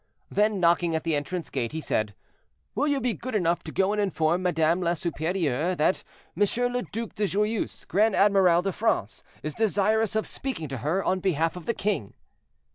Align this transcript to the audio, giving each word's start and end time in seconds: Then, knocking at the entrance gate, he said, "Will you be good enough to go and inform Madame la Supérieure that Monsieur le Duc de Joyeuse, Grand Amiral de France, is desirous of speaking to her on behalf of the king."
Then, 0.31 0.59
knocking 0.59 0.95
at 0.95 1.03
the 1.03 1.15
entrance 1.15 1.51
gate, 1.51 1.73
he 1.73 1.79
said, 1.79 2.15
"Will 2.73 2.87
you 2.87 2.99
be 2.99 3.13
good 3.13 3.35
enough 3.35 3.61
to 3.65 3.71
go 3.71 3.93
and 3.93 4.01
inform 4.01 4.41
Madame 4.41 4.81
la 4.81 4.93
Supérieure 4.93 5.77
that 5.77 6.03
Monsieur 6.33 6.67
le 6.67 6.81
Duc 6.81 7.13
de 7.13 7.27
Joyeuse, 7.27 7.85
Grand 7.85 8.15
Amiral 8.15 8.63
de 8.63 8.71
France, 8.71 9.21
is 9.43 9.53
desirous 9.53 10.15
of 10.15 10.25
speaking 10.25 10.67
to 10.67 10.77
her 10.79 11.03
on 11.03 11.19
behalf 11.19 11.55
of 11.55 11.67
the 11.67 11.75
king." 11.75 12.15